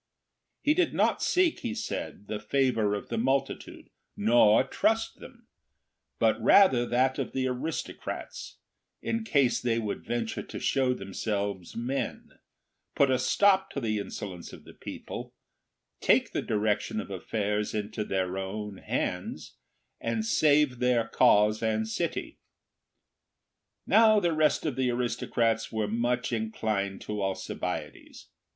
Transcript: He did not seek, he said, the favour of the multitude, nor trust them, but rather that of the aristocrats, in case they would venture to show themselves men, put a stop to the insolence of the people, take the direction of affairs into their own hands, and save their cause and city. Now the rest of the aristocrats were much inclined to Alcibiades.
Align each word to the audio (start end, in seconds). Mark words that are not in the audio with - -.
He 0.63 0.73
did 0.73 0.95
not 0.95 1.21
seek, 1.21 1.59
he 1.59 1.75
said, 1.75 2.25
the 2.27 2.39
favour 2.39 2.95
of 2.95 3.09
the 3.09 3.19
multitude, 3.19 3.91
nor 4.17 4.63
trust 4.63 5.19
them, 5.19 5.45
but 6.17 6.41
rather 6.41 6.87
that 6.87 7.19
of 7.19 7.33
the 7.33 7.45
aristocrats, 7.45 8.57
in 9.03 9.23
case 9.23 9.61
they 9.61 9.77
would 9.77 10.03
venture 10.03 10.41
to 10.41 10.59
show 10.59 10.95
themselves 10.95 11.75
men, 11.75 12.31
put 12.95 13.11
a 13.11 13.19
stop 13.19 13.69
to 13.73 13.79
the 13.79 13.99
insolence 13.99 14.51
of 14.51 14.63
the 14.63 14.73
people, 14.73 15.35
take 15.99 16.31
the 16.31 16.41
direction 16.41 16.99
of 16.99 17.11
affairs 17.11 17.75
into 17.75 18.03
their 18.03 18.39
own 18.39 18.77
hands, 18.77 19.55
and 19.99 20.25
save 20.25 20.79
their 20.79 21.07
cause 21.07 21.61
and 21.61 21.87
city. 21.87 22.39
Now 23.85 24.19
the 24.19 24.33
rest 24.33 24.65
of 24.65 24.75
the 24.77 24.89
aristocrats 24.89 25.71
were 25.71 25.87
much 25.87 26.33
inclined 26.33 27.01
to 27.01 27.21
Alcibiades. 27.21 28.29